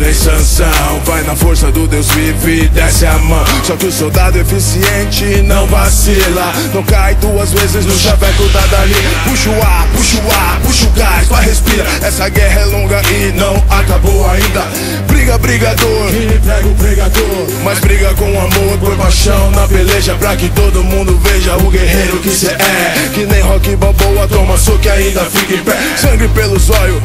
que 0.00 0.04
nem 0.04 0.14
Sansão. 0.14 1.00
Vai 1.04 1.22
na 1.24 1.36
força 1.36 1.70
do 1.70 1.86
Deus 1.86 2.08
vive 2.10 2.64
e 2.64 2.68
desce 2.68 3.06
a 3.06 3.18
mão. 3.18 3.44
Só 3.64 3.76
que 3.76 3.86
o 3.86 3.92
soldado 3.92 4.38
eficiente 4.38 5.42
não 5.44 5.66
vacila. 5.66 6.52
Não 6.74 6.82
cai 6.82 7.14
duas 7.16 7.52
vezes 7.52 7.84
no 7.84 7.96
chaveco 7.96 8.48
da 8.48 8.60
Dali. 8.66 8.94
Puxa 9.28 9.50
o 9.50 9.62
ar, 9.62 9.86
puxa 9.94 10.16
o 10.16 10.32
ar, 10.32 10.60
puxa 10.60 10.86
o 10.86 10.90
gás, 10.90 11.28
vai 11.28 11.44
respira. 11.44 11.86
Essa 12.02 12.28
guerra 12.28 12.60
é 12.60 12.64
longa 12.66 13.02
e 13.10 13.32
não 13.32 13.54
acabou 13.68 14.28
ainda. 14.30 14.66
Briga, 15.06 15.36
brigador, 15.38 16.10
Prega 16.44 16.68
o 16.68 16.74
pregador. 16.74 17.46
Mas 17.62 17.78
briga 17.80 18.14
com 18.14 18.26
amor, 18.26 18.78
por 18.78 18.96
paixão 18.96 19.50
na 19.50 19.66
peleja 19.68 20.14
Pra 20.14 20.34
que 20.36 20.48
todo 20.50 20.82
mundo 20.82 21.18
veja 21.22 21.56
o 21.56 21.70
guerreiro 21.70 22.18
que 22.20 22.30
cê 22.30 22.48
é. 22.48 23.10
Que 23.12 23.26
nem 23.26 23.40
rock 23.42 23.76
balboa, 23.76 24.26
toma 24.28 24.56
soco 24.56 24.80
e 24.84 24.88
ainda 24.88 25.24
fica 25.24 25.54
em 25.54 25.62
pé. 25.62 25.76
Sangue 25.96 26.28
pelos 26.28 26.70
olhos, 26.70 27.02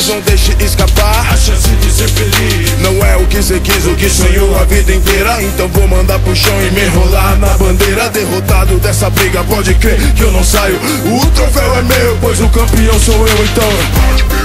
mas 0.00 0.08
não 0.08 0.20
deixe 0.20 0.56
escapar. 0.64 1.26
A 1.30 1.36
chance 1.36 1.68
de 1.68 1.92
ser 1.92 2.08
feliz. 2.08 2.78
Não 2.80 3.04
é 3.04 3.16
o 3.16 3.26
que 3.26 3.42
cê 3.42 3.60
quis, 3.60 3.84
o 3.86 3.94
que 3.94 4.08
sonhou 4.08 4.58
a 4.58 4.64
vida 4.64 4.94
inteira. 4.94 5.42
Então 5.42 5.68
vou 5.68 5.86
mandar 5.86 6.18
pro 6.20 6.34
chão 6.34 6.54
e 6.62 6.70
me 6.70 6.84
enrolar 6.84 7.38
na 7.38 7.48
bandeira. 7.58 8.08
Derrotado 8.08 8.78
dessa 8.78 9.10
briga, 9.10 9.44
pode 9.44 9.74
crer 9.74 10.00
que 10.14 10.22
eu 10.22 10.32
não 10.32 10.42
saio. 10.42 10.76
O 10.76 11.26
troféu 11.32 11.76
é 11.76 11.82
meu, 11.82 12.18
pois 12.20 12.40
o 12.40 12.48
campeão 12.48 12.98
sou 12.98 13.26
eu 13.26 13.44
então 13.44 14.39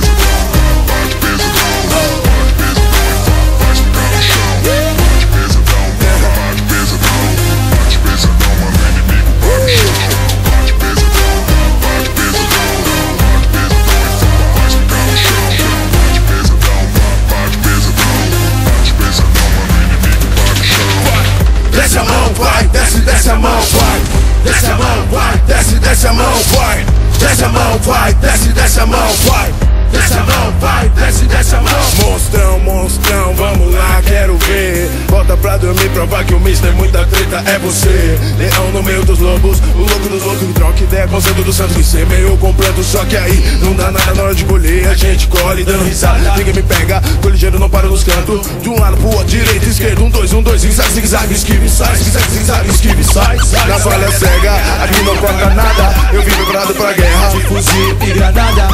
mão, 22.05 22.33
vai, 22.33 22.67
desce, 22.67 22.99
desce 22.99 23.29
a 23.29 23.35
mão, 23.35 23.61
vai. 23.61 24.01
Desce 24.43 24.65
a 24.67 24.75
mão, 24.75 25.05
vai, 25.11 25.37
desce, 25.47 25.75
desce 25.79 26.07
a 26.07 26.13
mão, 26.13 26.33
vai. 26.51 26.85
Desce 27.19 27.43
a 27.43 27.49
mão, 27.49 27.79
vai, 27.79 28.13
desce, 28.13 28.49
desce 28.49 28.79
a 28.79 28.85
mão, 28.85 29.13
vai. 29.25 29.53
Desce 29.91 30.13
a 30.13 30.23
mão, 30.23 30.53
vai, 30.59 30.89
desce, 30.89 31.25
desce 31.25 31.55
a 31.55 31.61
mão. 31.61 31.73
Monstrão, 32.03 32.59
monstrão, 32.59 33.33
vamos 33.33 33.73
lá, 33.73 34.01
quero 34.05 34.38
ver. 34.38 34.89
Volta 35.07 35.38
pra 35.38 35.57
dormir, 35.57 35.89
provar 35.91 36.25
que 36.25 36.33
o 36.33 36.39
mister 36.39 36.73
muita 36.73 37.05
treta 37.05 37.41
é 37.49 37.57
você. 37.59 38.17
Leão 38.38 38.71
no 38.71 38.83
meio 38.83 39.05
dos 39.05 39.19
lobos, 39.19 39.59
o 39.73 39.79
louco 39.79 40.09
dos 40.09 40.39
que 40.39 40.53
troca 40.53 40.83
ideia 40.83 41.07
com 41.07 41.17
o 41.17 41.21
santo 41.21 41.44
do 41.44 41.53
santo 41.53 41.73
Que 41.73 41.83
ser 41.83 42.05
meio 42.07 42.35
completo, 42.38 42.83
só 42.83 43.05
que 43.05 43.15
aí 43.15 43.57
não 43.61 43.73
dá 43.73 43.91
nada 43.91 44.13
na 44.13 44.23
hora 44.23 44.35
de 44.35 44.44
colher. 44.44 44.88
A 44.89 44.95
gente 44.95 45.27
colhe 45.27 45.63
dando 45.63 45.85
risada, 45.85 46.35
ninguém 46.38 46.53
me 46.53 46.63
pega 46.63 47.01
Tô 47.21 47.29
ligeiro, 47.29 47.57
não 47.57 47.69
paro 47.69 47.89
nos 47.89 48.03
cantos. 48.03 48.45
De 48.61 48.69
um 48.69 48.79
lado 48.79 48.97
pro 48.97 49.07
outro, 49.07 49.25
direita, 49.25 49.65
esquerda, 49.65 50.03
um, 50.03 50.04
dois, 50.25 50.34
um, 50.34 50.41
dois 50.41 50.62
Zigue-zague, 50.62 50.94
zigue-zague, 50.94 51.34
esquive, 51.34 51.69
sai 51.69 51.96
Zigue-zague, 51.96 52.30
zigue-zague, 52.31 52.69
esquive, 52.69 53.03
sai 53.03 53.38
Na 53.68 53.80
falha 53.80 54.12
cega, 54.12 54.53
aqui 54.84 55.03
não 55.03 55.16
corta 55.18 55.50
nada. 55.52 55.96
Eu 56.13 56.22
vim 56.24 56.31
preparado 56.31 56.74
pra 56.74 56.94
guerra. 56.94 57.30
Fuzil 57.47 57.97
e 58.02 58.13
granada. 58.13 58.68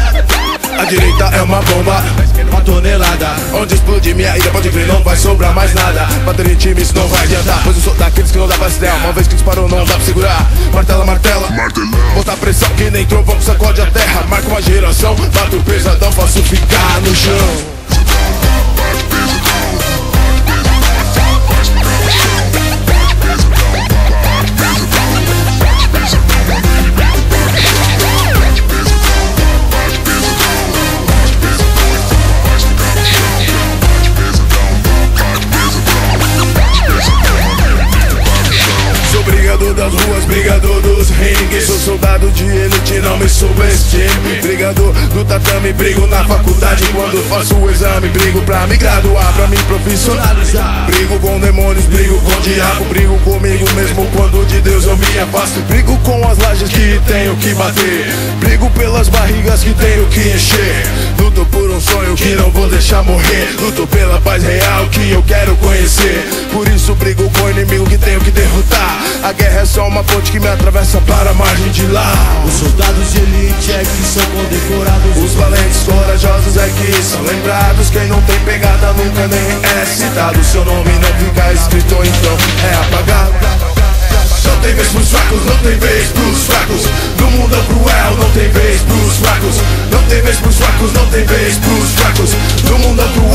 A 0.79 0.85
direita 0.85 1.25
é 1.25 1.41
uma 1.41 1.61
bomba 1.61 2.03
Uma 2.49 2.61
tonelada. 2.61 3.35
Onde 3.53 3.75
explodir 3.75 4.15
minha 4.15 4.37
ira, 4.37 4.49
pode 4.51 4.69
crer, 4.69 4.87
não 4.87 5.03
vai 5.03 5.17
sobrar 5.17 5.53
mais 5.53 5.73
nada. 5.73 6.07
Bater 6.25 6.47
em 6.47 6.55
time, 6.55 6.81
isso 6.81 6.95
não 6.95 7.07
vai 7.07 7.23
adiantar 7.23 7.61
Pois 7.63 7.75
eu 7.75 7.83
sou 7.83 7.93
daqueles 7.95 8.31
que 8.31 8.37
não 8.37 8.47
dá 8.47 8.55
pra 8.55 8.69
se 8.69 8.85
Uma 8.85 9.11
vez 9.11 9.27
que 9.27 9.35
disparou, 9.35 9.67
não 9.67 9.85
dá 9.85 9.93
pra 9.93 10.05
segurar. 10.05 10.49
Martela, 10.73 11.05
martela. 11.05 11.49
Martelão, 11.49 11.91
Botar 12.15 12.37
pressão 12.37 12.69
que 12.77 12.89
nem 12.89 13.05
trovão 13.05 13.39
sacode 13.41 13.81
a 13.81 13.85
terra. 13.87 14.23
Marca 14.29 14.47
uma 14.47 14.61
geração, 14.61 15.15
bato 15.15 15.61
pesadão, 15.63 16.11
faço 16.13 16.41
ficar 16.43 17.01
no 17.01 17.15
chão 17.15 17.80
Soldado 42.21 42.31
de 42.31 42.45
elite, 42.45 42.99
não 42.99 43.17
me 43.17 43.27
subestime. 43.27 44.41
Brigador 44.43 44.93
do 44.93 45.25
tatame, 45.25 45.73
brigo 45.73 46.05
na 46.05 46.23
faculdade. 46.23 46.83
Quando 46.93 47.17
faço 47.27 47.55
o 47.55 47.69
exame, 47.69 48.09
brigo 48.09 48.41
pra 48.41 48.67
me 48.67 48.77
graduar 48.77 49.33
Pra 49.33 49.47
me 49.47 49.57
profissionalizar. 49.63 50.85
Brigo 50.85 51.19
com 51.19 51.39
demônios, 51.39 51.85
brigo 51.85 52.19
com 52.21 52.31
o 52.31 52.41
diabo 52.41 52.85
Brigo 52.85 53.17
comigo 53.19 53.65
mesmo. 53.73 54.07
Quando 54.15 54.45
de 54.45 54.61
Deus 54.61 54.85
eu 54.85 54.95
me 54.97 55.19
afasto 55.19 55.59
Brigo 55.61 55.97
com 55.99 56.27
as 56.27 56.37
lajes 56.37 56.69
que 56.69 57.01
tenho 57.07 57.35
que 57.37 57.53
bater. 57.55 58.05
Brigo 58.39 58.69
pelas 58.71 59.09
barrigas 59.09 59.63
que 59.63 59.73
tenho 59.73 60.05
que 60.07 60.19
encher. 60.19 60.85
Luto 61.17 61.43
por 61.45 61.71
um 61.71 61.81
sonho 61.81 62.15
que 62.15 62.35
não 62.35 62.51
vou 62.51 62.69
deixar 62.69 63.03
morrer. 63.03 63.55
Luto 63.59 63.87
pela 63.87 64.21
paz 64.21 64.43
real 64.43 64.85
que 64.91 65.11
eu 65.11 65.23
quero 65.23 65.50
só 69.81 69.87
uma 69.87 70.03
ponte 70.03 70.31
que 70.31 70.39
me 70.39 70.47
atravessa 70.47 71.01
para 71.01 71.31
a 71.31 71.33
margem 71.33 71.71
de 71.71 71.87
lá. 71.87 72.13
Os 72.45 72.53
soldados 72.53 73.13
de 73.13 73.19
elite 73.19 73.71
é 73.71 73.79
que 73.79 74.03
são 74.05 74.23
condecorados. 74.25 75.17
Os 75.17 75.33
valentes 75.33 75.83
corajosos 75.83 76.57
é 76.57 76.69
que 76.69 77.03
são 77.03 77.21
lembrados. 77.23 77.89
Quem 77.89 78.07
não 78.07 78.21
tem 78.21 78.39
pegada 78.41 78.93
nunca 78.93 79.27
nem 79.27 79.81
é 79.81 79.85
citado. 79.85 80.43
Seu 80.43 80.63
nome 80.65 80.91
não 80.99 81.13
fica 81.17 81.53
escrito 81.53 81.95
então 81.95 82.37
é 82.69 82.73
apagado. 82.75 83.33
Não 84.45 84.59
tem 84.59 84.75
vez 84.75 84.87
pros 84.89 85.09
fracos, 85.09 85.45
não 85.45 85.57
tem 85.57 85.79
vez 85.79 86.07
pros 86.09 86.45
fracos. 86.45 86.83
No 87.19 87.31
mundo 87.31 87.55
é 87.55 87.73
cruel, 87.73 88.17
não 88.19 88.29
tem 88.31 88.49
vez 88.49 88.81
pros 88.81 89.17
fracos. 89.17 89.55
Não 89.89 90.03
tem 90.03 90.21
vez 90.21 90.37
pros 90.37 90.55
fracos, 90.57 90.93
não 90.93 91.05
tem 91.07 91.25
vez 91.25 91.57
pros 91.57 91.89
fracos. 91.97 92.31
No 92.69 92.77
mundo 92.77 93.01
é 93.01 93.07
cruel, 93.13 93.30